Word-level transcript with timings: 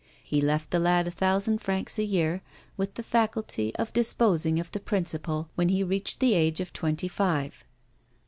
He 0.23 0.41
left 0.41 0.71
the 0.71 0.79
lad 0.79 1.05
a 1.05 1.11
thousand 1.11 1.59
francs 1.61 1.99
a 1.99 2.03
year, 2.03 2.41
with 2.75 2.95
the 2.95 3.03
faculty 3.03 3.71
of 3.75 3.93
disposing 3.93 4.59
of 4.59 4.71
the 4.71 4.79
principal 4.79 5.49
when 5.53 5.69
he 5.69 5.83
reached 5.83 6.19
the 6.19 6.33
age 6.33 6.59
of 6.59 6.73
twenty 6.73 7.07
five. 7.07 7.63